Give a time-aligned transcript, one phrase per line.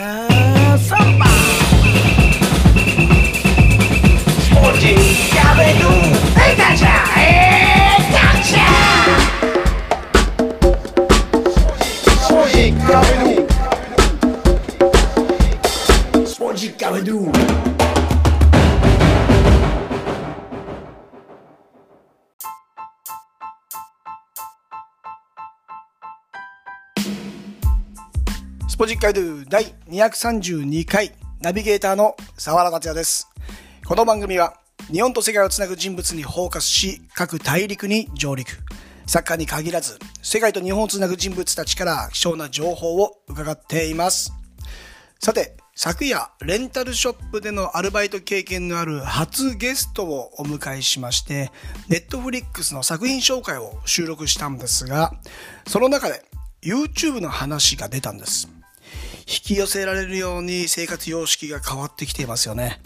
[0.00, 1.29] Have somebody.
[29.00, 33.30] スポジッカイドゥ第232回ナビゲーターの沢原達也です。
[33.86, 34.52] この番組は
[34.92, 38.58] 日本と世界をつなぐ人物にフォーカスし各大陸に上陸。
[39.06, 44.34] サッカーに限らず世界と日本をつなぐ人物たちから貴重な情報を伺っています。
[45.18, 51.50] さて、昨夜、レンタルショップでのアルバイト経験のある初ゲストをお迎えしまして、
[51.88, 55.14] ネットフリックスの作品紹介を収録したんですが、
[55.66, 56.22] その中で
[56.60, 58.59] YouTube の話が出たんです。
[59.20, 62.80] 引き寄せられるように生活様式が変わってきていますよね。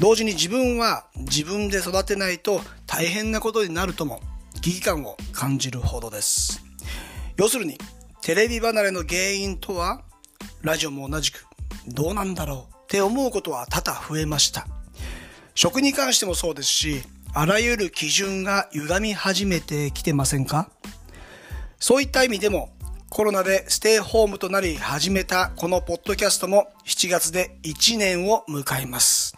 [0.00, 4.20] 同時に自分は自分で育てないと大変なことになるとも
[4.60, 6.62] 危機感を感じるほどです。
[7.36, 7.78] 要するに、
[8.22, 10.02] テレビ離れの原因とは、
[10.62, 11.46] ラジオも同じく、
[11.86, 14.66] どうなんだろうって思うことは多々増えました。
[15.54, 17.02] 食に関してもそうですし、
[17.34, 20.70] あらゆる基準が歪み始めてきてませんか？
[21.78, 22.70] そういった意味でも、
[23.10, 29.34] コロナでステイホームとなり始めたこのポッドキャストも7月で1年を迎えます。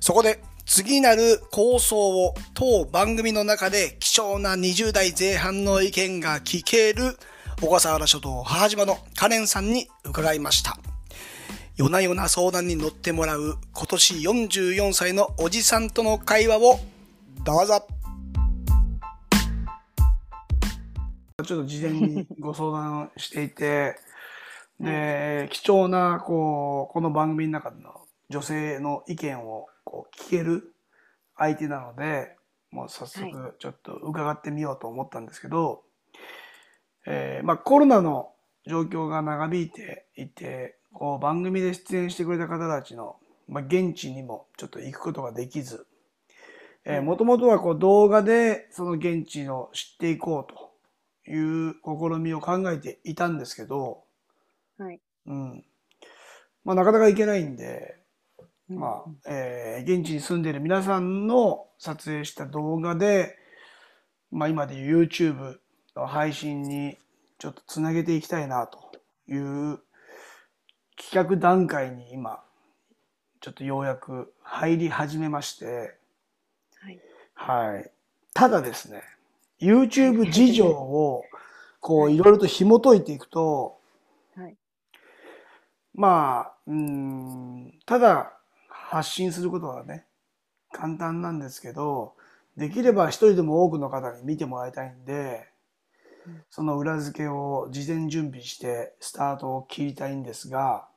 [0.00, 7.18] そこで次なる構想を当番組の中で貴重な20代前半の意見が聞ける
[7.60, 10.78] 小笠原諸島母島のカレンさんに伺いました。
[11.76, 16.78] 夜な夜な相談に乗ってもらう今年44歳のおじさんとの会話を
[17.44, 17.86] どうぞ。
[21.46, 23.96] ちょっと事前にご相談していて、
[24.80, 30.74] で、貴重な、こう、この番組の中での女性の意見をこう聞ける
[31.36, 32.36] 相手なので、
[32.70, 35.84] もう早速ちょっと伺ってみようと思ったんですけど、
[37.06, 38.32] えーまあコロナの
[38.66, 43.16] 状況が長引いていて、こう番組で出演してくれた方たちの、
[43.48, 45.86] まあ、現地にもちょっと行くことができず、
[46.84, 50.65] えー、もともとはこう動画でその現地を知っていこうと
[51.28, 54.04] いう試みを考えていたんですけど、
[54.78, 55.00] はい。
[55.26, 55.64] うん。
[56.64, 57.96] まあなかなか行けないんで、
[58.68, 63.36] うんまあ、えー現地に住んでいる皆さんの撮影した動画で、
[64.30, 65.58] まあ今でいう YouTube
[65.94, 66.96] の配信に
[67.38, 68.78] ちょっとつなげていきたいなと
[69.28, 69.80] いう
[70.96, 72.42] 企画段階に今、
[73.40, 75.96] ちょっとようやく入り始めまして、
[76.80, 77.00] はい。
[77.34, 77.90] はい。
[78.34, 79.02] ただですね、
[79.60, 81.24] YouTube 事情を
[81.80, 83.78] こういろいろと紐解いていくと、
[84.36, 84.56] はい。
[85.94, 88.32] まあ、うーん、ただ
[88.68, 90.04] 発信することはね、
[90.72, 92.14] 簡単なんですけど、
[92.56, 95.48] できれば一人でも多くの方に見てもらいたいんで
[96.26, 100.88] うん、その裏付けを事前準備してスタートを切りたいんですが、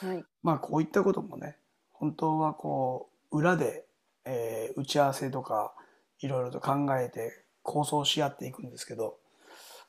[0.00, 0.24] はい。
[0.42, 1.56] まあこういったこともね、
[1.92, 3.84] 本当はこう、裏で、
[4.24, 5.74] えー打ち合わせとか、
[6.20, 9.18] いろいろと考えて構想し合っていくんですけど、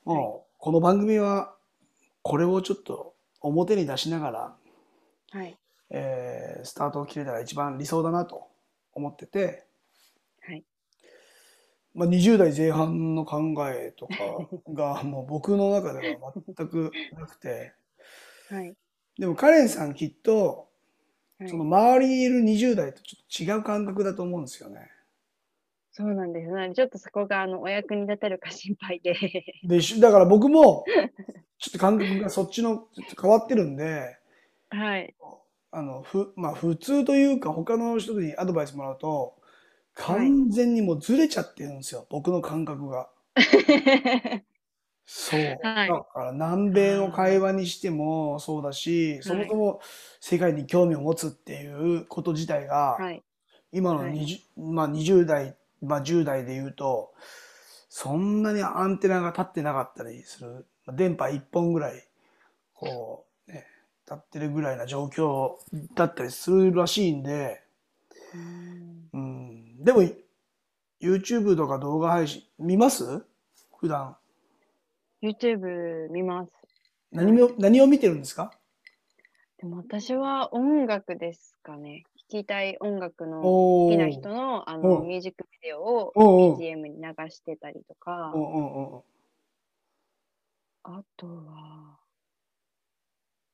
[0.05, 1.53] もう、この番組は、
[2.23, 4.55] これをちょっと表に出しながら、
[5.31, 5.55] はい。
[5.91, 8.47] えースタートを切れたら一番理想だなと
[8.93, 9.67] 思ってて、
[10.41, 10.63] はい。
[11.93, 14.13] まあ、20代前半の考えとか
[14.73, 17.73] がもう僕の中では全くなくて、
[18.49, 18.75] はい。
[19.19, 20.69] でもカレンさんきっと、
[21.37, 24.89] はいその周りにいる20代とちょっと違う感覚だと思うんですよね。
[25.97, 26.73] そうなんですね。
[26.75, 29.15] ちょっとそこが、あの、お役に立てるか心配で。
[29.63, 30.83] で、しだから僕も、
[31.57, 32.85] ちょっと感覚がそっちの
[33.21, 34.17] 変わってるんで、
[34.71, 35.15] はい。
[35.71, 39.35] あの、ふ、まあ普通というか他の人にアドバイスもらうと、
[39.93, 43.09] 完全にもうずれちゃってるんですよ、僕の感覚が。
[45.05, 45.39] そう。
[45.63, 49.79] はいだから南米の会話にしてもそうだし、そもそも
[50.19, 53.23] 世界に興味を持つっていうこと自体が、はい。
[53.71, 54.39] 今のはい 20,、
[54.73, 57.13] まあ、20代、まあ、10代で言うと、
[57.89, 60.65] そんなにアンテナが立ってなかったりする。
[60.85, 62.07] まあ電波1本ぐらい、
[62.73, 63.65] こう、ね、
[64.05, 65.51] 立ってるぐらいな状況
[65.95, 67.61] だったりするらしいんで、
[68.33, 69.83] うんうん。
[69.83, 70.03] でも、
[71.01, 73.23] YouTube とか動画配信見ます？
[73.77, 74.17] 普段。
[75.21, 76.51] YouTube 見ます。
[77.11, 78.51] 何を、何を見てるんですか？
[79.57, 82.03] でも私は音楽ですかね。
[82.29, 89.01] 聴きたい音楽の好きな人のあおのうミュージックビデオをおうおう BGM に流してたりとかう、んうんうん。
[90.83, 91.97] あとは、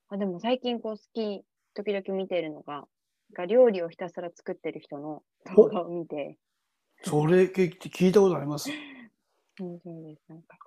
[0.09, 2.85] あでも最近こう好き、時々見てるのが、なん
[3.35, 5.23] か料理をひたすら作ってる人の
[5.55, 6.37] 動画を見て、
[7.03, 8.69] それ聞いたことあります。
[9.59, 10.21] 面白いです。
[10.27, 10.57] なんか、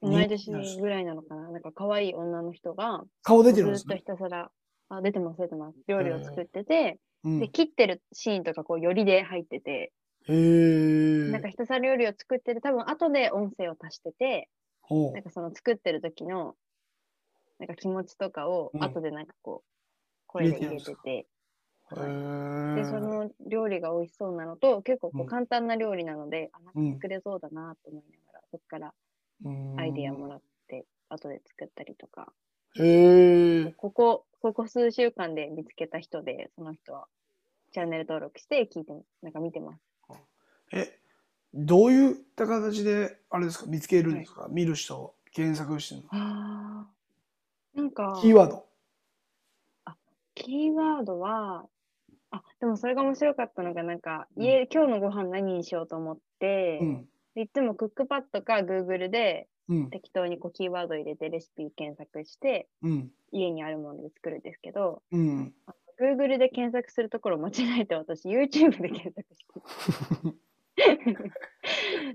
[0.00, 3.96] 人同い年ぐらいなのかななんか可愛い女の人が、顔出ずっとてるんですね。
[3.98, 4.50] ひたすら、
[4.88, 5.78] あ、出てます、出てます。
[5.86, 9.92] 料理を作ってて、うん、で、切ってるシーンとかこう、よりで入ってて、
[10.28, 11.18] へえ。
[11.26, 14.48] なんかひたすら料理を作ってて、多分後で音声を足してて、
[14.80, 15.14] ほう。
[15.14, 16.56] なんかその作ってる時の、
[17.60, 18.80] なんか気持ちとかをうん。
[18.80, 19.68] 後でなんかこう、
[20.26, 21.28] 声で入れてて、
[21.90, 22.00] へ
[22.72, 23.00] で、そえ。
[23.00, 25.26] の料理が美味しそうなのと、結構こううん。
[25.26, 26.84] 簡単な料理なので、あ、なんうん。
[26.84, 28.94] か作れそうだなと思いながら、そこから
[29.76, 32.34] アイディアもらって、後で作ったりとか、
[32.74, 32.82] へ
[33.66, 33.74] え。
[33.78, 37.08] ここ、ここ数週間で見つけた人で、その人は
[37.72, 38.92] チャンネル登録して聞いて、
[39.22, 39.87] なんか見てます。
[40.72, 40.98] え、
[41.54, 46.08] どういった形で、あれですか、見つけるんですか、見る人を検索してるの。
[46.12, 47.78] ああ。
[47.78, 48.66] なんか、キーワード。
[50.34, 51.66] キーワードは、
[52.30, 57.08] あ、でもそれが面白かったのが、なんか、うん家、今日のご飯何にしようと思って、うん。
[57.34, 59.90] でいつもクックパッドか Google でうん。
[59.90, 63.10] 適当にこうキーワード入れてレシピ検索して、うん。
[63.32, 65.54] 家にあるもので作るんですけど、うん。
[66.00, 69.46] Google で検索するところを間違えて私 YouTube で検索し
[70.32, 70.36] て。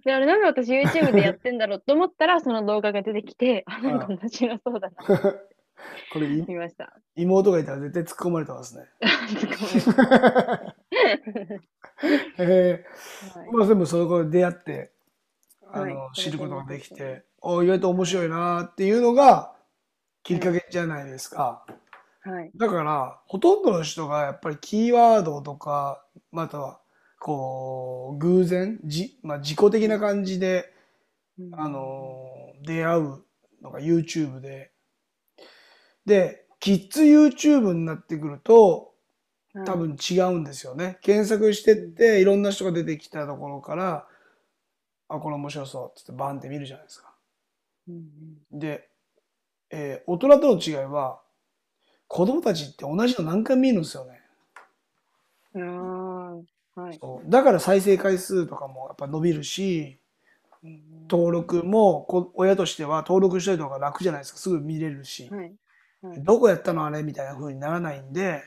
[0.03, 4.95] で、あれなんで私 YouTube でやってんだろうと思ったら、その動画が出てきて、 あ、なんか面白そうだな、
[6.13, 6.93] これ、い見ました。
[7.15, 8.85] 妹がいたら絶対突っ込まれてますね。
[12.37, 12.85] え
[13.33, 14.91] はいー、まあでもそこで出会って、
[15.71, 19.55] あの、はい知ることができそれでて、お意外と面白いなっていうのが
[20.23, 21.65] きっかけじゃないですか。
[22.21, 22.51] はい。
[22.55, 26.79] だから、ほとんどの人がやっぱりキーワードとか、または、
[27.23, 30.73] こう、偶然、じ、まあ、自己的な感じで、
[31.39, 33.23] うんあのー出会う
[33.61, 34.71] のが YouTube で、
[36.05, 38.91] で、キッズ YouTube になってくると、
[39.53, 40.97] はい多分違うんですよね。
[41.01, 44.07] 検索してって、いろんな人が出てきたところから、
[45.09, 47.13] あ、これ面白そうっつってバンって見るじゃないですか。
[47.87, 48.03] うん
[48.51, 48.89] で、
[49.71, 51.21] えー大人との違いは、
[52.07, 54.21] 子供たちって同じの何回見るんですよね。
[56.75, 56.99] はい。
[57.27, 59.97] だから再生回数とかもやっぱ伸びるし、
[60.63, 64.39] うん登録もこ親としては登録したりとか楽じゃないですか。
[64.39, 65.29] すぐ見れるし。
[65.29, 65.53] はい。
[66.01, 66.23] はい。
[66.23, 68.43] どこやったのあれみたいな風にならないんで、はい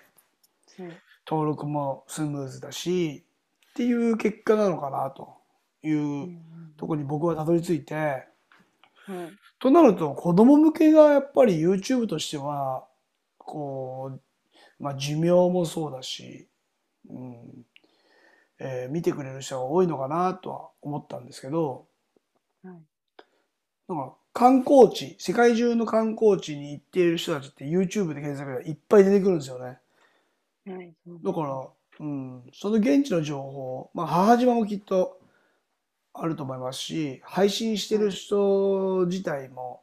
[1.29, 3.25] 登録もスムーズだし、
[3.71, 5.35] っていう結果なのかなと
[5.83, 8.27] いううんところに僕はたどり着いて、はい。
[9.59, 12.87] となると子供向けがやっぱり YouTube としては、
[13.39, 16.47] こう、まあ寿命もそうだし、
[17.11, 17.67] うん、
[18.59, 21.87] えー見てくれる人が多いのかなとは思ったんですけど、
[22.63, 22.75] はい
[23.89, 29.79] なんか観光地、世界中の観光地に行っている人たちって YouTube で検索でいっぱい出てくるんですよね。
[30.67, 30.93] はい。
[31.25, 31.67] だから、
[32.01, 35.19] うん、その現地の情報、まあ、母島もきっと
[36.13, 39.81] あると思いますし、配信してる人自体も、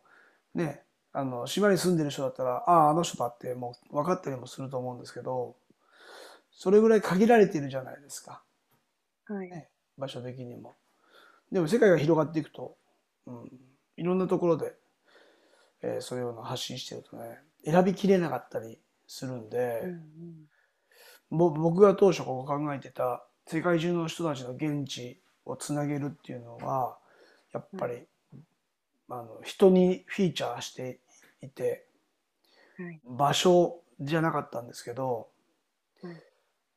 [0.53, 0.83] ね、
[1.13, 5.55] あの、島に住んでる人だったら、ああ、あの人だってもう分かったりもすると思うんですけど、
[6.51, 8.43] それぐらい限られているじゃないですか。
[9.27, 9.49] はい。
[9.49, 10.75] ね場所的にも。
[11.51, 12.75] でも世界が広がっていくと、
[13.27, 13.51] うん、
[13.97, 14.75] いろんなところで、
[15.81, 20.49] えーそういうのを発信してるとね、選びきれなかったりするんで、うんうん
[21.29, 26.95] ぼ僕が当初こう考えてた世界中の人たちの現地をつなげるっていうのは
[27.51, 28.03] やっぱり、
[29.09, 30.99] あの人にフィーチャーして
[31.41, 31.87] いて
[32.77, 32.99] はい。
[33.03, 35.27] 場所じゃなかったんですけど、
[36.01, 36.15] はい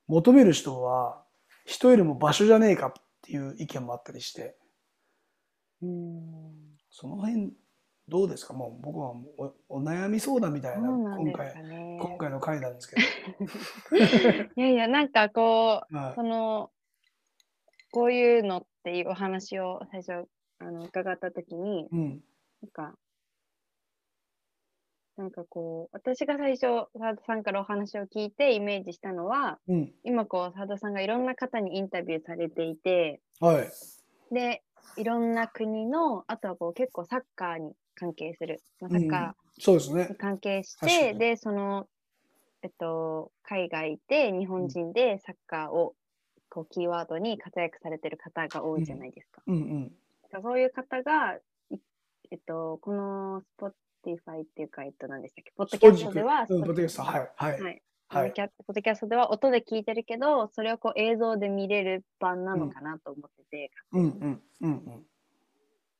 [0.09, 1.21] 求める人は
[1.67, 2.93] 人よりも場所じゃねえかっ
[3.23, 4.57] ていう意見もあったりして。
[5.83, 6.79] うん。
[6.91, 7.53] その辺
[8.09, 8.55] どうですか？
[8.55, 11.55] もう僕はもうおお悩み相談みたいなそうなんです今回。
[11.99, 13.03] 今回の回なんですけど、
[14.57, 16.15] いやいや、なんかこう、はい。
[16.15, 16.71] その、
[17.91, 22.25] こういうのっていうお話を最初、あの、伺ったときに、うん。
[22.63, 22.97] なんか、
[25.17, 29.93] なんかこう、私が最初、澤田さんからお話を聞いてイメージしたのは、うん。
[30.05, 33.69] 今こう、澤田さんがいろんな方にインタビューされていて、はい。
[34.35, 34.63] で、
[34.97, 40.03] いろんな国の、あとはこう結構サッカーに関係する、まあ、サッカそうですね。
[40.03, 41.19] ーに関係して、に。
[41.19, 41.89] で、その、
[42.63, 45.95] えっと、海外で日本人でサッカーを
[46.51, 49.43] こうキーワードに活躍されてる方が多いじゃないですか。
[49.47, 49.89] うんうん。
[50.25, 51.37] だからそういう方が、
[51.71, 51.79] い
[52.31, 53.43] えっと、この
[54.07, 57.63] Spotify っていうか、えっと、何でしたっけ、ポッドキャストでは、うん、ポッドキャスト、はい、はい、はい。
[57.63, 65.07] はいポッドキャストでは音で聞いてるけど、それをこう映像で見れる版なのかなと思ってて、うんうんうんうん。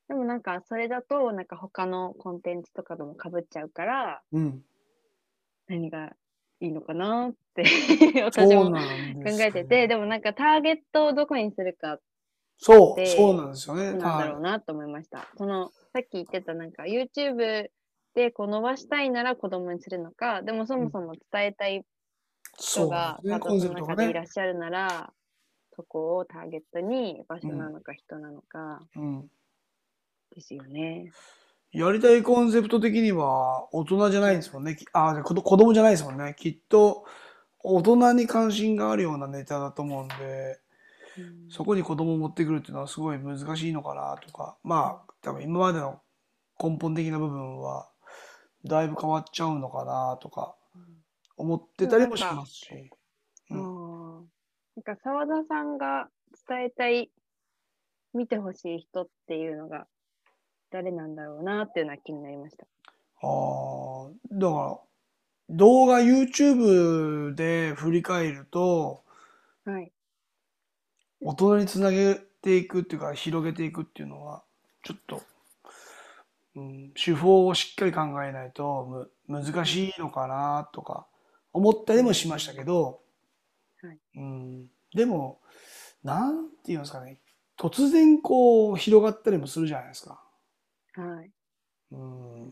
[0.07, 4.63] でもなんかそれだと、なんか他のコンテンツとかともかぶっちゃうから、うん。
[5.67, 6.13] 何が
[6.61, 7.63] いいのかなって
[8.23, 8.77] 私も考
[9.41, 11.99] えてて、でもなんかターゲットをどこにするか
[12.57, 13.93] そう、でそうなんですよね。
[13.93, 15.29] なんだろうなと思いました。
[15.37, 17.69] そのさっき言ってたなんか YouTube
[18.17, 21.85] でこう伸ばしたいなら子供にするのか、でもそもそも伝えたい
[22.57, 24.27] 人がですね、パーコンセプトがトの中でいらね。
[24.27, 25.13] っしゃるなら、
[25.75, 29.27] そこをターゲットに場所なのか人なのかうん。
[30.33, 31.11] ですよね。
[31.71, 34.75] やりたいコンセプト的には大人じゃないんですもんね。
[34.75, 36.33] きあ、じゃあ子供子供じゃないですもんね。
[36.39, 37.05] きっと
[37.59, 40.15] 大人に関心があるようなネタだと思うんで、
[41.19, 46.01] うんそこに子供を持ってくるっていうのはすごい難しいのかなとか、まあ、多分今までの
[46.59, 47.89] 根本的な部分は
[48.65, 50.55] だいぶ変わっちゃうのかなとか
[51.37, 52.91] 思ってたりもしますし。
[53.49, 54.29] ううんん
[54.75, 56.09] なんか澤田さんが
[56.47, 57.09] 伝えたい
[58.13, 59.87] 見てほしい人っていうのが
[60.71, 62.65] 誰なんだろうなっていうのは気になりました。
[63.21, 64.79] ああ、だから
[65.49, 69.03] 動画 YouTube で振り返ると、
[69.65, 69.91] はい。
[71.21, 74.43] 大人につなげていくっていうか広げていくっていうのは
[74.83, 75.21] ちょっと、
[76.57, 81.05] うん、手法をしっかり考えないとむ難しいのかなとか
[81.53, 82.99] 思ったりもしましたけど、
[83.83, 83.99] はい。
[84.15, 85.39] うん、でも
[86.03, 87.19] なんていうんですかね
[87.59, 90.19] 突然こう広がったりもするじゃないですか。
[90.95, 91.29] はい。
[91.91, 92.51] うん、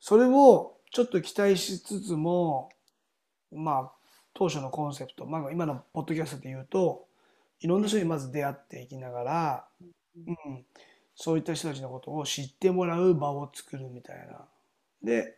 [0.00, 2.70] それをちょっと期待しつつも
[3.52, 3.92] まあ
[4.32, 7.04] 当初のコンセプト、まあ、今のポッドキャストで言うと
[7.60, 9.64] いろんな人にまず出会っていきながら、
[10.26, 10.64] うん、
[11.20, 14.46] そういった人たちのことを知ってもらう場を作るみたいな。
[15.02, 15.36] で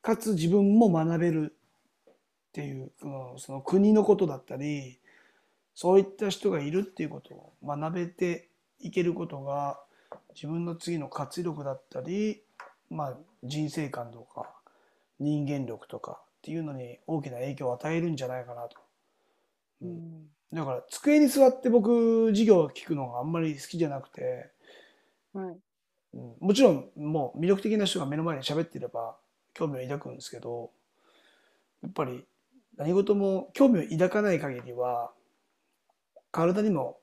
[0.00, 1.56] かつ自分も学べる
[2.10, 2.14] っ
[2.52, 2.92] ていう
[3.36, 5.00] その国のことだったり
[5.74, 9.80] そういった人がいるっていうことを学べていけることが
[10.32, 12.44] 自分の次の活力だったり、
[12.88, 14.46] まあ、人生観とか
[15.18, 18.76] 人間力とかっていうのに大きな影響を与えるんじゃないかなと。
[19.82, 20.30] ううんん。
[20.52, 24.52] だから机に座って僕授業を聞くのがあんまり好きじゃなくて、
[25.38, 25.56] はい。
[26.14, 29.16] うんもちろんもう魅力的な人が目の前で喋っていれば
[29.52, 30.70] 興味を抱くんですけど
[31.82, 32.24] やっぱり
[32.76, 35.12] 何事も興味を抱かない限りは
[36.30, 36.98] 体にも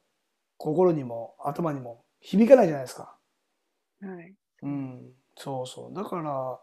[0.57, 3.15] 心にも頭にも響かないじゃないですか。
[4.01, 4.33] はい。
[4.61, 5.95] うん、そうそう。
[5.95, 6.59] だから、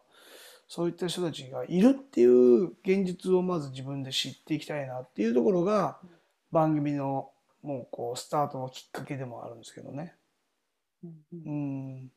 [0.69, 5.99] そういった人たちがいるっていう現実をまず自分で知っていきたいなっていうところが
[6.53, 7.31] 番組の
[7.63, 10.15] もうこうスタートのきっかけでもあるんですけどね。
[11.03, 12.11] うん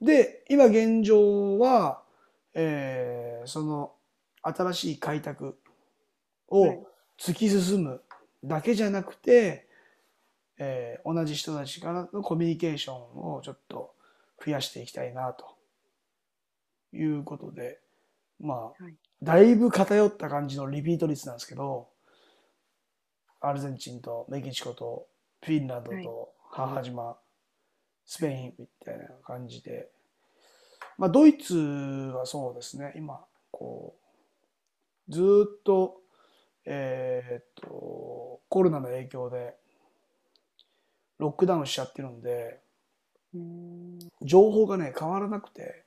[0.00, 2.02] で、今現状は、
[2.54, 3.92] えーその
[4.42, 5.58] 新しい開拓
[6.50, 6.80] はい。
[6.80, 8.02] を突き進む
[8.44, 9.68] だけじゃなくて、
[10.58, 13.94] えー同じ人たちからのコミュニケーションをちょっと
[14.44, 15.56] 増やしていきたいなと
[16.92, 17.80] いうことで、
[18.40, 18.94] まあ、はい。
[19.22, 21.88] だいぶ偏った感じのリピート率なんですけど、
[23.40, 25.06] アルゼンチンとメキシコと
[25.42, 26.04] フィンランドはい。
[26.04, 27.16] と母島、
[28.06, 29.90] スペインみたいな感じで、
[30.96, 33.20] まあ、ドイツはそうですね、今、
[33.50, 33.94] こ
[35.08, 36.00] う、ずーっと、
[36.64, 39.56] えーっと、コロナの影響で、
[41.18, 42.60] ロックダウンしちゃってるんで、
[43.34, 45.84] うん情報がね、変わらなくて、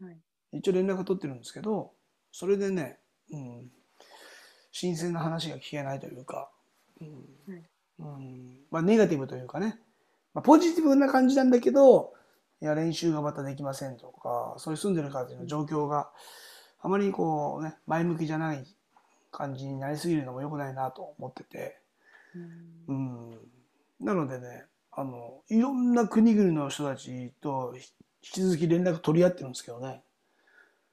[0.00, 0.16] はい。
[0.52, 1.92] 一応連絡取ってるんですけど、
[2.32, 2.98] それでね、
[3.30, 3.70] うん、
[4.72, 6.50] 新鮮な話が聞けないというか、
[7.00, 7.08] うん
[7.52, 7.62] はい。
[7.98, 9.78] うんまあ、ネガティブというかね、
[10.36, 12.12] まあ、ポジティブな感じなんだけど、
[12.60, 16.10] いや、練習がまたできませんとか、そういう住んでる方の状況が
[16.78, 18.66] あまりこうね、前向きじゃない
[19.32, 21.80] 感じになりすぎるのも良くないなと思ってて、
[22.86, 23.30] うん
[23.98, 27.90] うん、なのでね、あの、いろんな国々の人たちとひ
[28.22, 30.02] 引き続き連絡取り合ってるんですけどね。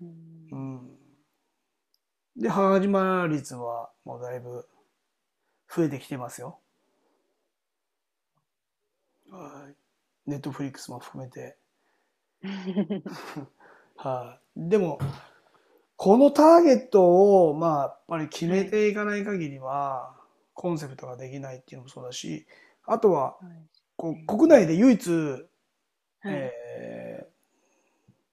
[0.01, 2.41] うんうん。
[2.41, 4.65] で、母島率はもうだいぶ
[5.69, 6.59] 増えてきてますよ。
[9.33, 9.75] はい。
[10.25, 11.57] ネットフリックスも含めて。
[13.95, 14.69] はい。
[14.69, 14.99] でも、
[15.95, 20.15] このターゲットを、まあ、やっぱり決めていかない限りは、
[20.53, 22.45] コンセプトができないっていうのもそうだし、
[22.85, 25.41] あとは、はいこう国内で唯一、はい
[26.25, 27.33] えー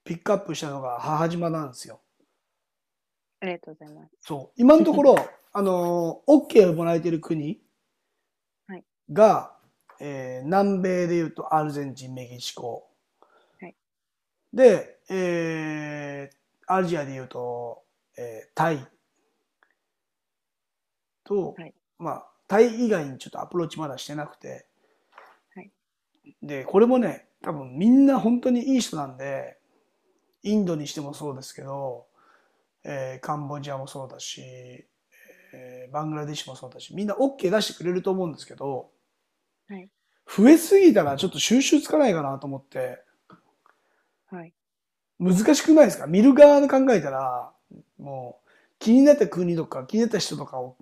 [0.02, 2.00] ピックアップしたのが母島なんですよ。
[3.40, 4.10] ありがとうございます。
[4.22, 4.60] そう。
[4.60, 5.14] 今のところ、
[5.52, 7.60] あの、OK をもらえてる国
[8.66, 9.52] はいが、
[10.00, 12.88] えー南米でいうとアルゼンチン、メキシコ。
[13.60, 13.76] はい。
[14.52, 16.40] で、えー
[16.72, 17.82] アジアでいうと、
[18.16, 18.86] えータイ。
[21.24, 21.74] と、はい。
[21.98, 24.66] まあ、タイ以外にちょっとアプローチまだしてなくて、
[25.54, 25.70] はい。
[26.42, 29.58] で、これもね、多分みんな本当にいい人なんで、
[30.42, 32.06] インドにしてもそうですけど、
[32.84, 34.40] えーカンボジアもそうだし、
[35.52, 38.90] えーバングラデシュもそうだし、みんな OK 出してくれると思うんですけど、
[39.70, 39.88] はい
[40.36, 43.02] 増えすぎたらちょっと収集つかないかなと思って、
[44.30, 44.52] はい。
[45.18, 46.06] 難しくないですか？
[46.06, 47.50] 見る側で考えたら、
[47.98, 50.76] もう気になった国とか気になった人とかを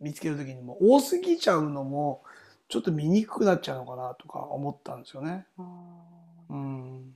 [0.00, 2.24] 見つけるときにも多すぎちゃうのも
[2.68, 5.46] ちょっと見にくくなっちゃうのかなとか思ったんですよね。
[6.50, 7.14] うん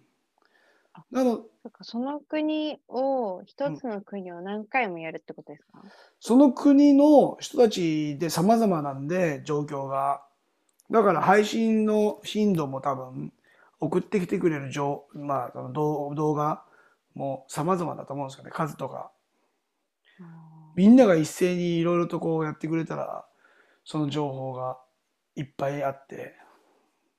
[0.94, 1.04] あ。
[1.10, 1.40] なの、
[1.80, 5.82] その国を、一つの国を何回もやるってことですか、
[6.20, 10.22] その国の人たちで様々なんで、状況が。
[10.92, 13.32] だから配信の頻度も多分、
[13.80, 16.62] 送ってきてくれる情、まあ、その動動画
[17.14, 18.50] も様々だと思うんですよね。
[18.52, 19.10] 数とか。
[20.20, 20.24] あ
[20.76, 23.24] みんなが一斉にいろいろとこうやってくれたら、
[23.84, 24.78] その情報が
[25.34, 26.34] いっぱいあって、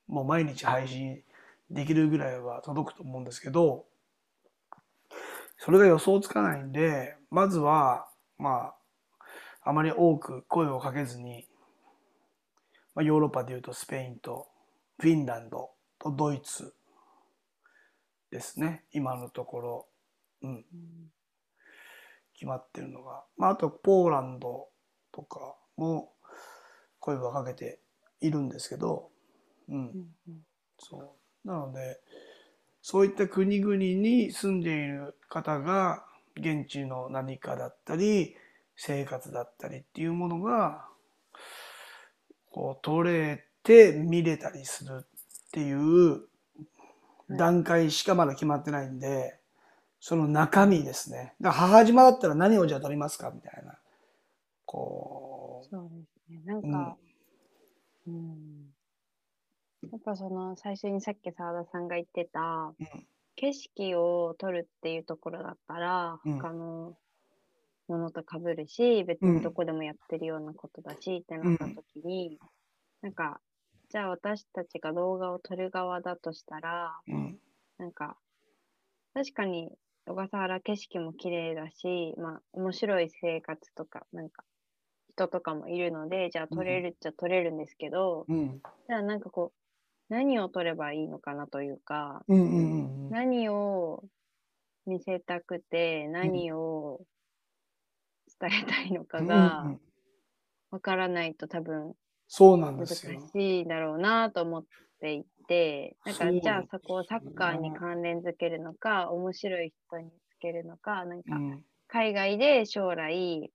[0.08, 1.24] もう毎日配信
[1.72, 3.86] できるぐらいは届くと思うんですけど、
[5.58, 8.74] それが予想つかないんで、まずは、ま
[9.64, 11.48] あ、あまり多く声をかけずに、
[12.96, 14.48] まあ、ヨーロッパでいうとスペインと
[15.00, 16.74] フィンランドとドイツ
[18.32, 19.88] ですね、今のところ。
[20.42, 20.66] うん。
[22.34, 24.68] 決まってるのが、まあ、あとポーランド
[25.12, 26.12] とかも
[27.00, 27.80] 声をかけて
[28.22, 29.10] いるんですけど、
[29.70, 30.46] うん、うんうん
[30.80, 31.48] そう。
[31.48, 32.00] なので、
[32.82, 38.36] そういった国々に住んでいる方が、現地の何かだったり、
[38.76, 40.88] 生活だったりっていうものが、
[42.54, 46.22] こう、取れて見れたりするっていう
[47.30, 49.40] 段階しかまだ決まってないんで、
[50.00, 51.34] その中身ですね。
[51.42, 53.80] だから母島だったら何をじゃあ取りますかみたいな。
[54.66, 56.42] こそうですね。
[56.46, 56.98] なんう、うんか、、
[58.08, 58.74] うん。
[59.92, 62.40] やっぱその最初にさっき澤田さんが言ってた、
[62.80, 66.96] うん景色を撮るっていうところだったら、うん他の
[67.94, 69.36] ものと被るし、別うん。
[69.36, 72.40] にどこでもやってるようなことだし、ってなった時に、
[73.02, 73.40] なんか、
[73.90, 77.40] じゃあ私たちが動画を撮る側だとしたら、うん、
[77.78, 78.18] なんか、
[79.14, 79.70] 確かに
[80.06, 84.44] 小笠原景色も綺麗だし、まあ、面白い生活とか、なんか、
[85.16, 94.04] 人とかもいるので、じゃあ撮れるっちゃ撮れるんですけど、うん、じゃあなんかこう、何を撮ればいいのかなというか、うん、うん、うん、何を
[94.86, 97.02] 見せたくて、何を
[98.50, 99.80] 伝えたいのかがん
[100.72, 101.94] わからないと多分
[102.28, 103.22] そうなん難しですよ。
[103.36, 104.64] いだろうなと思っ
[105.00, 113.52] ていて、なんかそうじゃあそこをサッカーにうん関連づけるのか、面白い人につけるのか、なんかうん、海外で将来、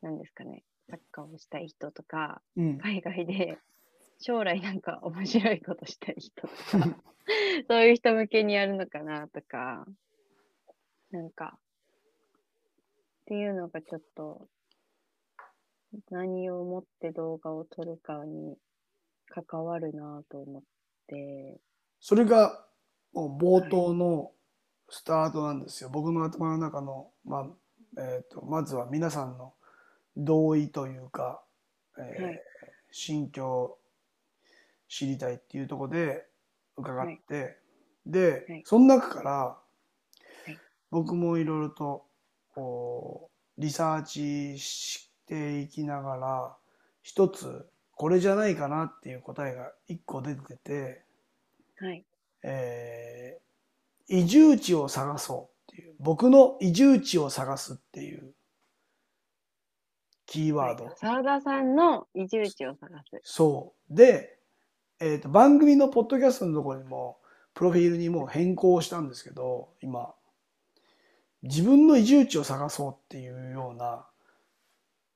[0.00, 3.58] なんですかね、サッカーをしたい人とか、うん、海外で
[4.18, 6.54] 将来なんか面白いことしたい人とか、
[7.68, 9.86] そういう人向けにやるのかなとか、
[11.10, 11.58] なんか、
[13.30, 14.48] っていうのがちょっと、
[16.10, 18.56] 何をもって動画を撮るかに
[19.28, 20.62] 関わるなと思っ
[21.06, 21.60] て、
[22.00, 22.66] それが
[23.12, 24.32] もう冒頭の
[24.88, 25.90] スタートなんですよ。
[25.90, 27.46] 僕の頭の中の、まあ
[28.02, 29.52] えー、とまずは皆さんの
[30.16, 31.40] 同意というか、
[31.98, 32.42] えーはい。
[32.90, 33.78] 心境を
[34.88, 36.26] 知りたいっていうところで
[36.76, 37.56] 伺って、はい。
[38.06, 38.62] で、はい。
[38.64, 39.56] その中から、
[40.52, 40.56] い。
[40.90, 42.09] 僕もいろいろと
[42.60, 46.56] こうリサーチしていきながら
[47.02, 51.04] 一つこれじゃないかなっていう答えが一個出てて、
[51.78, 52.04] はい。
[52.42, 53.50] えー
[54.12, 58.34] 移住地を探そうっていう、僕の移住地を探すっていう
[60.26, 60.90] キーワード。
[60.96, 63.20] 澤田さんの移住地を探す。
[63.22, 63.94] そう。
[63.94, 64.36] で、
[64.98, 67.18] えっ、と、番組のポッドキャストのところにも、
[67.54, 70.12] プロフィールにもう変更したんですけど、今、
[71.42, 74.06] 自分の移住地を探そうっていうような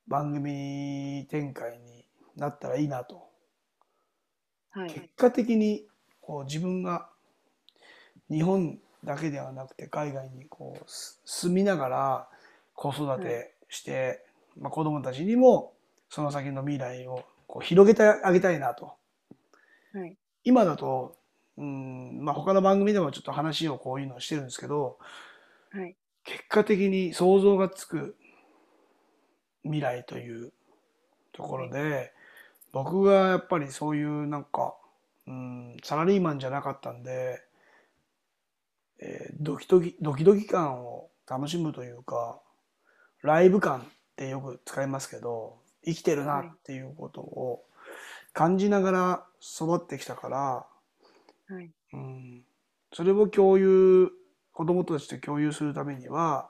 [0.09, 2.07] 番組展開に
[2.37, 3.29] なったらいいなと。
[4.71, 4.91] はい。
[4.91, 5.87] 結果的に
[6.21, 7.09] こう自分が
[8.31, 12.29] 日本だけではなくて海外にこうす住みながら
[12.75, 14.25] 子育てして、
[14.59, 15.75] まあ、子供たちにも
[16.09, 18.95] その先の未来をこう広げてあげたいなと。
[19.93, 20.17] はい。
[20.45, 21.17] 今だと、
[21.57, 24.99] うんまあ、他の番組でもちょっと話をこういうのをしてるんですけど
[25.71, 25.97] はい。
[26.25, 28.17] 結果的に想像がつく
[29.63, 30.53] 未来という
[31.33, 32.13] ところで、
[32.73, 34.75] 僕がやっぱりそういうなんか、
[35.27, 37.41] うん、サラリーマンじゃなかったんで、
[39.01, 42.41] えードキドキ、ドキドキ感を楽しむというか、
[43.23, 43.83] ライブ感っ
[44.17, 47.65] てよく使いますけど、生きてるなっていうことを
[48.33, 50.67] 感じながら育ってきたから、
[51.49, 51.71] はい。
[51.93, 52.45] うん、
[52.93, 54.11] それを共有、
[54.55, 56.49] 子供たちと共有するためには、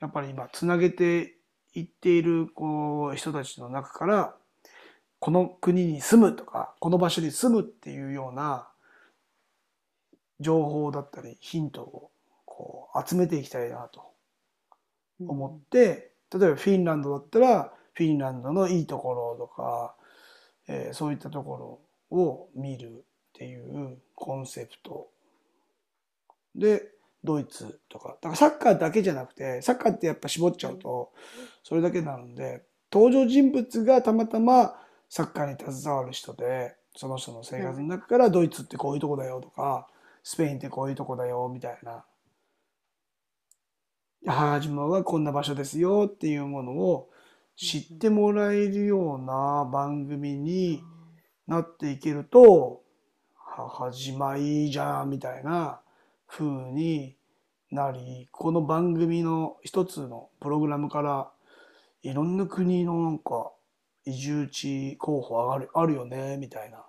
[0.00, 1.36] やっぱり今つなげて
[1.74, 4.34] いっているこう人たちの中から
[5.18, 8.66] この国に住むとかこの場所に住むっていうような
[10.40, 12.10] 情報だったりヒントを
[12.46, 14.14] こう集めていきたいなと
[15.20, 19.94] 思って、例えばフィンランドだったらフィンランドのいいところとか、
[20.66, 23.02] えーそういったところを見るっ
[23.34, 25.08] ていうコンセプト
[26.54, 28.16] でドイツとか。
[28.20, 31.12] だからサッカーだけじゃなくてサッカーってやっぱ絞っちゃうと
[31.62, 34.74] それだけなので登場人物がたまたま
[35.08, 39.88] サッカーに携わる人でその人の生活の中からドイツってこういうとこだよとか
[40.22, 42.04] スペインってこういうとこだよみたいな。
[44.26, 47.08] 母島はこんな場所ですよっていうものを
[47.56, 50.82] 知ってもらえるような番組に
[51.46, 52.82] なっていけると
[53.34, 55.80] 母島いいじゃんみたいな
[56.30, 57.16] 風に
[57.72, 61.30] なりこの番組の一つのプログラムから
[62.02, 63.50] いろんな国のなんか
[64.04, 66.84] 移住地候補上がるあるよねみたいな。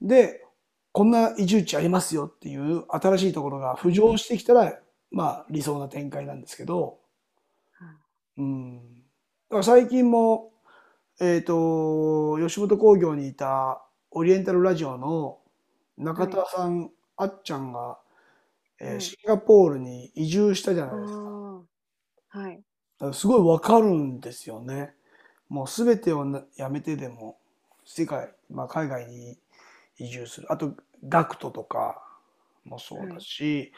[0.00, 0.44] で
[0.92, 4.78] こんな移住地ありますよっていう新しいところが浮上してきたら
[5.10, 6.98] まあ理想な展開なんですけど、
[8.36, 8.76] うん。
[8.76, 8.82] だ
[9.50, 10.52] から最近も、
[11.20, 15.38] えっ、と、吉本興業にいたオリエンタルラジオの
[15.96, 17.98] 中田さん、あっちゃんが、
[18.80, 21.30] えーはいシンガポールに移住したじゃあないですか。
[21.62, 21.68] あ
[22.28, 22.64] はい。
[22.98, 24.94] だからすごいわかるんですよね。
[25.48, 27.38] もうすべてをなやめてでも、
[27.84, 29.38] 世界、まあ海外に
[29.98, 30.52] 移住する。
[30.52, 30.74] あと、
[31.08, 32.02] ガクトとか
[32.64, 33.72] もそうだし、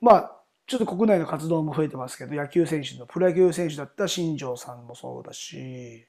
[0.00, 6.06] まあ、ちょっと国内の活動も増えてますけど、野球選手の、プロ野球選手だった新庄さんもそうだし、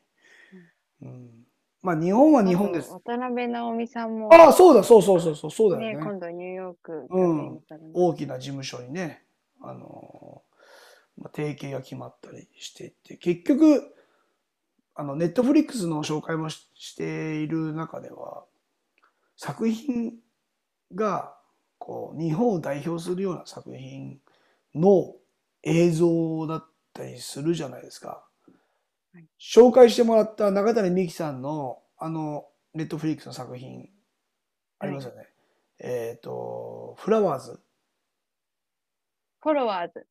[1.02, 1.47] うん。
[1.82, 2.92] まあ日本は日本です。
[2.92, 6.06] 渡辺直美さんも、ああ、そうだ、そうそうそうそう、そうだね、よね。
[6.06, 7.62] 今度ニューヨークうん
[7.94, 9.24] 大きな事務所にね、
[9.62, 10.42] あの、
[11.18, 13.94] まあ、提携が決まったりしていって、結局、
[14.96, 18.46] あの、ネットフリックスの紹介もししている中では、
[19.36, 20.14] 作品
[20.94, 21.36] が、
[21.78, 24.20] こう、日本を代表するような作品
[24.74, 25.16] の
[25.64, 28.27] 映像だったりするじゃないですかはい。
[29.40, 33.90] 紹介してもらった中谷美紀さんの、あの、ネットフリックスの作品、
[34.80, 35.28] ありますよね。
[35.80, 37.60] えっ、と、フラワーズ。
[39.42, 40.08] フォロワーズ。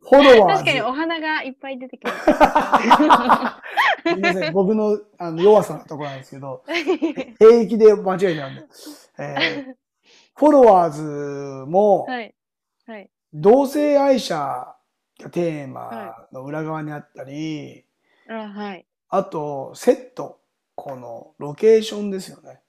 [0.00, 0.64] フォロワーズ。
[0.64, 2.24] 確かにお花がいっぱい出てきます。
[2.24, 2.30] す
[4.14, 6.64] みません、僕のあの弱さのところなんですけど、
[7.38, 8.62] 平気で間違いなんで。
[9.18, 9.74] えー
[10.38, 11.02] フォロワーズ
[11.68, 12.32] も、はい。
[12.86, 13.10] はい。
[13.34, 14.77] 同性愛者が
[15.30, 17.84] テーマの裏側にあったり、
[18.28, 18.86] あ、はい。
[19.08, 20.40] あと、セット、
[20.74, 22.60] このロケーションですよね。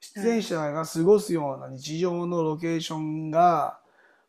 [0.00, 3.80] 出演者が過ごすような日常のロケーションが、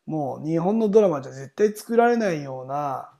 [0.06, 3.12] もう日本のドラマじゃ絶対作られないような、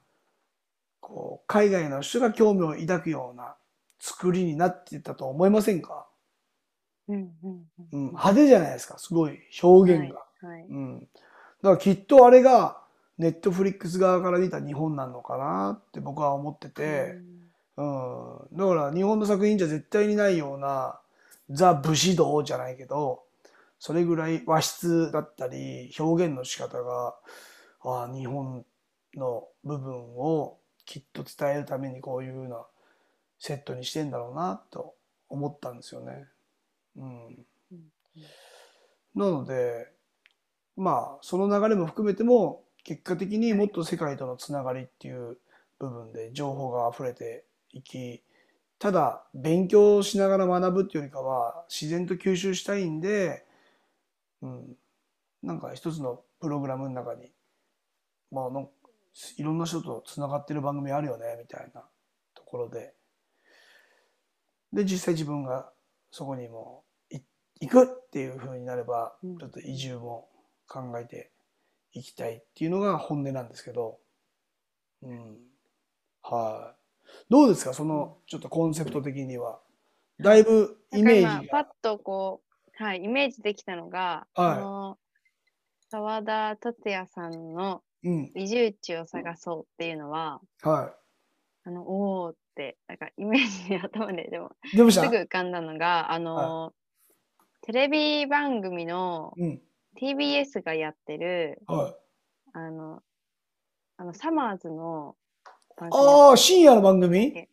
[1.01, 3.57] こう、海外の人が興味を抱くような
[3.99, 6.07] 作りになってたと思いませんか？
[7.09, 10.25] うんうんうん、派手じゃないですか、すごい表現が。
[10.49, 10.67] はい。
[10.69, 11.01] うん。
[11.01, 12.83] だからきっとあれが、
[13.19, 17.17] ネットフリックス側から見た日本なのかなって僕は思ってて、
[17.77, 18.39] うん。
[18.53, 21.01] だから日本の作品じゃ絶対にないような
[21.51, 23.23] ザ・武士道じゃないけど、
[23.79, 27.15] それぐらい和室だったり表現の仕方が、
[27.83, 28.65] ああ、日本
[29.15, 32.65] の部分をきっと伝えるためにこういうふうな
[33.39, 34.95] セットにしてんだろうなと
[35.29, 36.27] 思ったんですよね。
[36.97, 37.47] うん。
[39.15, 39.89] なので、
[40.77, 45.37] まあ、その流れも含めても、結果的にもっと世界とのつながりっていう
[45.79, 48.23] 部分で情報が溢れていき、
[48.79, 53.45] ただ勉強しながら学ぶっていうよりかは自然と吸収したいんで、
[54.41, 54.77] うん、
[55.43, 57.31] なんか一つのプログラムの中に、
[58.33, 58.71] まあの、
[59.37, 61.83] いろんな人とつながってる番組あるよね、みたいな
[62.35, 62.95] ところで。
[64.73, 65.71] で、実際自分が
[66.11, 67.19] そこにもい
[67.61, 69.37] 行くっていう風になれば、うん。
[69.37, 70.31] ちょっと移住も
[70.67, 71.31] 考えて
[71.99, 73.99] いきたいっていうのが本音なんですけど、
[75.03, 75.39] うん。
[76.23, 76.79] はい。
[77.31, 77.73] どうですか？
[77.75, 79.61] その、ちょっとコンセプト的には。
[80.21, 81.75] だいぶイメージなんか今パッが。
[81.83, 82.43] とこ
[82.81, 84.99] う、はい、イメージできたのが、はいあの、
[85.91, 88.33] 沢田達也さんのうん。
[88.35, 90.95] 移住地を探そうっていうのは、は
[91.65, 96.73] あの、おーって、なんかイメージで頭ででも、すぐ浮かんだのが、あの、
[97.63, 99.63] テレビ番組のうん。
[100.01, 101.95] TBS がやってる、はい。
[102.53, 103.03] あの、
[103.97, 105.17] あの、サマーズの
[105.77, 107.49] 番組ああ、深夜の番組？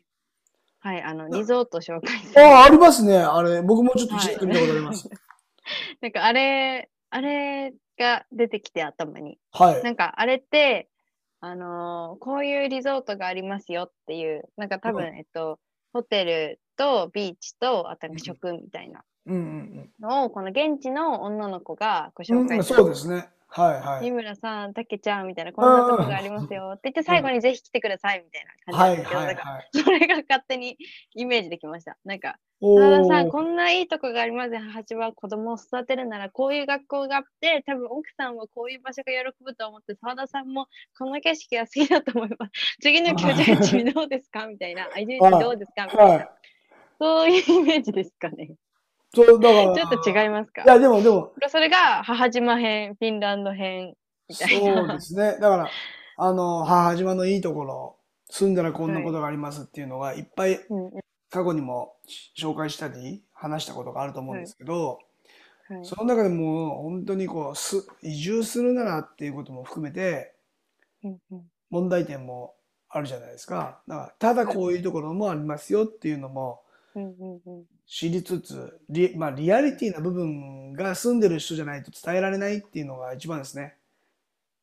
[0.79, 2.41] はい、あの、リゾート紹介する。
[2.41, 3.17] ああ、ありますね。
[3.17, 5.10] あれ、僕もちょっと一時見たことあります。
[6.01, 9.39] なんかあれ、あれが出てきて頭に。
[9.51, 9.84] はい。
[9.84, 10.89] なんかあれって、
[11.39, 15.60] あのーこういうリゾートがありますよっていう、なんか多分、うんえっと、
[15.93, 22.38] ホテルとビーチと、あとなんか食みたいなのを、この現地の女の子がごうん。
[22.39, 23.29] うん、紹介してそうですね。
[23.55, 24.01] はいはい。
[24.01, 29.69] 三村さん、たけちゃんみたいな、こんなとこがありますよって言って、最後にぜひ来てくださいみたいなはい感じですけど、はないはい。
[29.71, 30.77] それが勝手に
[31.15, 31.97] イメージできました。
[32.03, 34.59] なんか、お澤田さん、ーこんないいとこがありますよ。
[34.59, 42.77] 母は子供を育てるなら、こういう学校があって、多分奥さんはこういう場所が喜ぶと思って、澤田さんもこの景色が好きだと思います。
[42.81, 44.89] 次の居住地どうですかみたいな。
[44.93, 46.17] あ、居住地どうですかみたいは。
[46.17, 46.29] ない
[46.99, 48.51] そういうイメージですかね。
[49.15, 49.75] そう、だから。
[49.75, 50.63] ちょっと違いますか？
[50.63, 53.95] いや、でも、でも、それが母島編、フィンランド編
[54.28, 54.75] みたいな。
[54.75, 55.38] そうですね。
[55.39, 55.69] だから、
[56.17, 57.95] あの、母島のいいところ、
[58.30, 60.60] 住んだらこんなことがありますっていうのが、いっぱい
[61.30, 61.95] 過去にも
[62.38, 64.97] 紹介したり、話したことがあると思うんですけど、はい
[65.82, 70.36] その中でも、本当にこう、す、移住するならっていうことも含めて、
[71.71, 72.54] 問題点も
[72.88, 73.80] あるじゃないですか。
[73.88, 76.62] だから、ただこういうところもありますよっていうのも
[77.88, 83.75] 知りつつ、リ、まあ、リアリティな部分が住んでる人じゃないと伝えられないっていうのが一番ですね。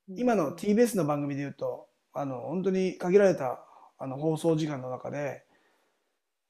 [0.09, 3.64] 今の TBS の番組で言うと、あの、本当に限られた
[3.99, 5.45] あの放送時間の中で、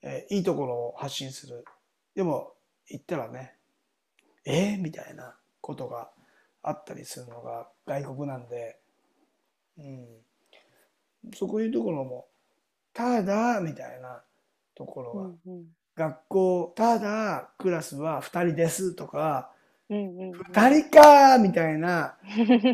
[0.03, 1.65] えーいいところを発信する。
[2.15, 2.55] でも、
[2.89, 3.55] 言ったらね、
[4.45, 6.11] えー、みたいなことが
[6.63, 8.79] あったりするのが外国なんで、
[9.79, 10.07] うん。
[11.35, 12.27] そういうところも、
[12.93, 14.23] ただ、みたいな
[14.75, 15.65] ところが、うんうん。
[15.95, 19.51] 学校、ただ、クラスは2人ですとか、
[19.89, 20.41] うんうんうん。
[20.41, 22.17] 2人かーみたいな、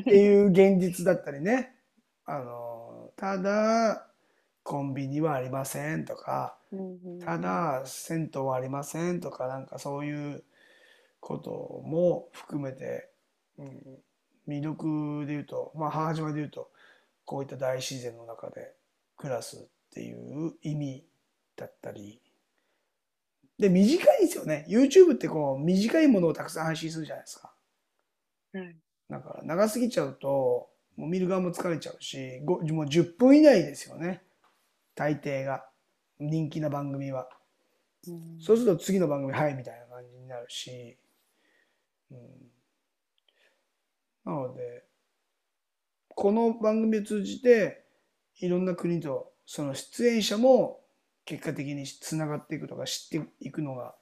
[0.00, 1.74] っていう現実だったりね。
[2.24, 4.06] あの、ただ、
[4.62, 6.58] コンビニはありませんとか、
[7.24, 10.44] ただ、銭湯はありませんとか、なんかそういう
[11.20, 13.10] ことも含めて、
[13.56, 13.98] うん、
[14.46, 16.70] 魅力で言うと、まあ、母島で言うと、
[17.24, 18.74] こういった大自然の中で
[19.16, 21.04] 暮らすっていう意味
[21.58, 22.20] だったり、
[23.58, 24.64] で、短いですよね。
[24.68, 27.52] YouTube ってこう、短いものをたくさん配信するじゃないですか。
[28.54, 28.76] はい
[29.10, 34.22] だから長すぎちゃうと、もう見る側も疲れちゃうし、ごもう10分以内ですよね。
[34.94, 35.64] 大抵が。
[36.20, 37.28] 人気な番組は。
[38.06, 40.98] うんそうすると次の番組、はい、みたいな感じになるし。
[42.10, 42.18] うん、
[44.26, 44.84] なので、
[46.10, 47.84] この番組を通じて、
[48.40, 50.80] いろんな国とその出演者も
[51.28, 53.94] 結果的につながっていくとか知っていくのが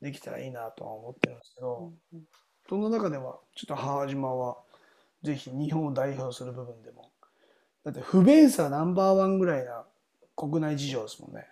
[0.00, 2.24] できたらいいなとは思ってるんですけど、うんうん
[2.68, 4.56] その中では、ちょっと母島は、
[5.24, 7.10] ぜひ日本を代表する部分でも。
[7.84, 9.84] だって不便さナンバーワンぐらいな
[10.36, 11.48] 国内事情ですもんね。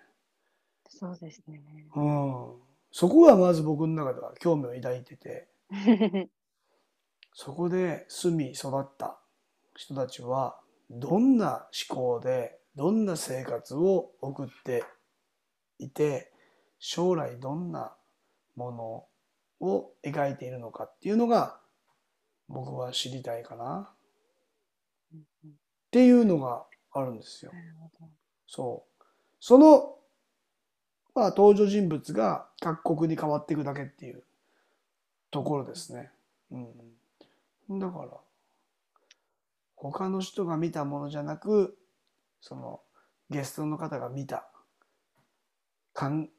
[0.88, 1.60] そうですね。
[1.96, 2.52] うん。
[2.92, 5.48] そこがまず僕の中では興味を抱いてて、
[7.34, 9.18] そこで住み育った
[9.74, 14.84] 人たちは、どんな思考で、どんな生活を送って
[15.80, 16.30] いて、
[16.78, 17.92] 将来どんな
[18.54, 21.58] ものを描いているのかっていうのが、
[22.48, 23.90] 僕は知りたいかな
[25.12, 25.50] っ
[25.90, 27.50] ていうのがあるんですよ。
[28.46, 29.04] そう。
[29.40, 29.96] その、
[31.16, 34.22] まあ、登場人物が各国に変わっていくだけっていう
[35.32, 36.12] ところですね。
[36.52, 37.80] うん。
[37.80, 38.10] だから、
[39.74, 41.76] 他の人が見たものじゃなく、
[42.40, 42.80] その、
[43.30, 44.48] ゲストの方が見た、
[45.92, 46.30] かん、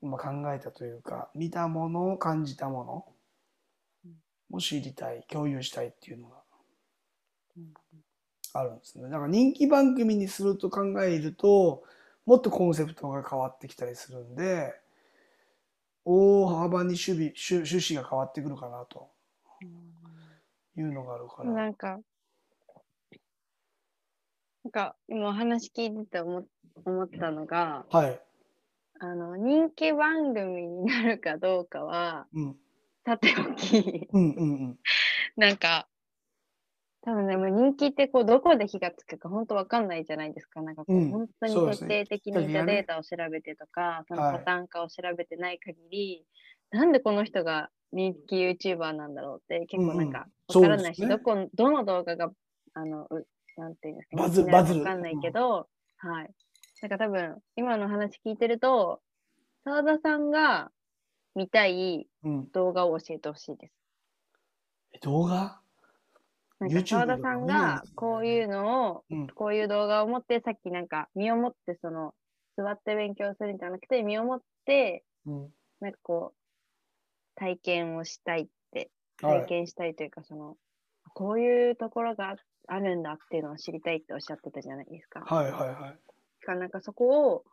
[0.00, 6.42] まあ、考えたというか、見たものを感じたものを知りたい、共有したいっていうのが
[7.56, 7.74] うん
[8.54, 9.04] あるんですね。
[9.04, 11.84] だから人気番組にすると考えると、
[12.26, 14.74] もっとコンセプトが変わってきたりするんで、
[16.04, 19.10] 大幅に守備、趣趣旨が変わってくるかなと
[20.76, 21.52] いうのがあるから。
[21.52, 21.98] なんか、
[24.64, 26.46] なんか今お話聞いてて思っ
[26.84, 28.20] 思ったのが、はい。
[29.00, 32.56] あの、人気番組になるかどうかは、うん。
[33.04, 34.78] さておき、うんうんうん。
[35.36, 35.88] なんか、
[37.02, 40.62] 多分ね、もう人気ってこう、どこで火がつくか本当わかんないじゃないですか。
[40.62, 46.24] なんかこう、うん本当に徹底的にデータを調べてとか、そのはいパターン化を調べてない限り、
[46.70, 52.30] なんでこの人が人気 YouTuber なんだろうって結構なんかうんうんわからないし、そうですねどこ、どの動画が、
[52.74, 56.30] あの、うなんていうんですか、バズ人気になるかバズるわかんないけど、はい。
[56.82, 59.00] なんか多分、今の話聞いてると、
[59.64, 60.70] 澤田さんが
[61.34, 62.50] 見たいうん。
[62.52, 63.72] 動画を教えてほしいです。
[64.94, 65.60] え動画？
[66.60, 69.26] なん澤田さんがこういうのを、うん。
[69.28, 72.14] こういう動画を持って、さっきなんか身をもってその、
[72.56, 75.54] 座って勉強するんじゃなくて、身をもって、うん。
[75.80, 76.38] なんかこう、
[77.34, 80.56] 体験をしたいって体験したいというか、その、
[81.14, 82.36] こういうところが
[82.68, 85.20] あるんだっていうのを知りたいっておっしゃってたじゃないですか。
[85.20, 86.44] はいはいはい。
[86.44, 87.44] かなんかそこを、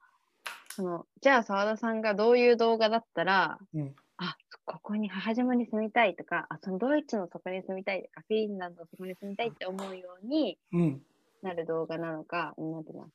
[0.76, 11.02] その、じゃあ澤田さんがどういう動画だったら、うんあ、ここに母島に住みたいとか、あ、そのドイツのそこに住みたいとか、フィンランドのそこに住みたいって思うようにうん。
[11.41, 13.10] なる動画なのか、なんていうの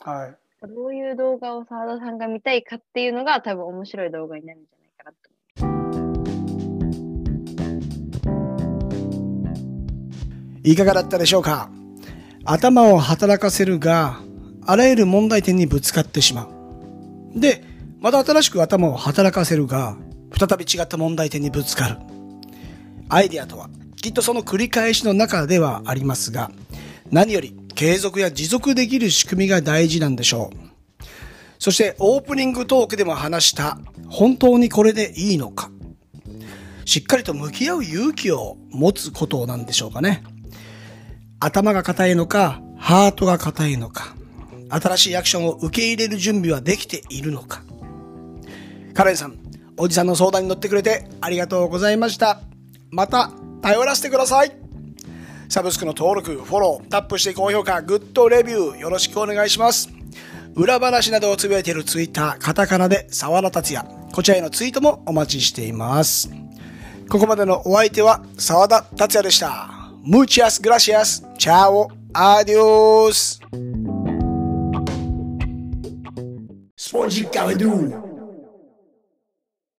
[0.00, 0.36] はい。
[0.66, 5.16] どういう動画を澤田さんが見たいかっていうのが多分面白い動画になるんじゃないかなと
[10.62, 11.70] いかがだったでしょうか？
[12.44, 14.20] 頭を働かせるが、
[14.66, 17.40] あらゆる問題点にぶつかってしまう。
[17.40, 17.64] で、
[17.98, 19.96] また新しく頭を働かせるが、
[20.38, 21.96] 再び違った問題点にぶつかる。
[23.08, 26.50] アイデアとは、きっとその繰り返しの中ではありますが、
[27.10, 31.04] 何より継続や持続できる仕組みが大事なんでしょう。
[31.58, 35.70] そしてオープニングトークでも話した、本当にこれでいいのか。
[36.84, 40.22] しっかりと向き合う勇気を持つことなんでしょうかね。
[41.42, 44.14] 頭が硬いのか、ハートが硬いのか、
[44.68, 47.62] 新しいアクションを受け入れる準備はできているのか。
[48.92, 49.38] カレンさん、
[49.78, 52.42] おじさんの相談に乗ってくれてありがとうございました。
[52.90, 54.52] また、頼らせてください。
[55.48, 59.88] サブスクの登録、フォロー、タップして高評価、グッドレビュー、よろしくお願いします。
[60.54, 63.88] 裏話などをつぶやいているツイッター、カタカナで沢田達也。
[64.12, 66.30] こちらへのツイートもお待ちしています。
[67.08, 69.79] ここまでのお相手は沢田達也でした。
[70.02, 71.22] Muchas gracias.
[71.36, 71.88] Chao.
[77.30, 78.09] Caldo.